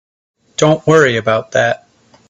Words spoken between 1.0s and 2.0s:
about that.